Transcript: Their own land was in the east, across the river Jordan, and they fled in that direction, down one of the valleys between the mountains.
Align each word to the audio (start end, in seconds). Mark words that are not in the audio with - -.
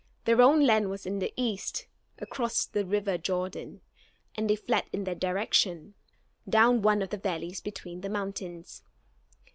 Their 0.25 0.41
own 0.41 0.65
land 0.65 0.89
was 0.89 1.05
in 1.05 1.19
the 1.19 1.31
east, 1.35 1.85
across 2.17 2.65
the 2.65 2.83
river 2.83 3.19
Jordan, 3.19 3.81
and 4.33 4.49
they 4.49 4.55
fled 4.55 4.85
in 4.91 5.03
that 5.03 5.19
direction, 5.19 5.93
down 6.49 6.81
one 6.81 7.03
of 7.03 7.09
the 7.11 7.17
valleys 7.19 7.61
between 7.61 8.01
the 8.01 8.09
mountains. 8.09 8.81